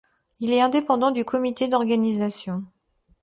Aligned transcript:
Il 0.39 0.51
est 0.51 0.61
indépendant 0.61 1.11
du 1.11 1.23
comité 1.25 1.67
d'organisation. 1.67 2.63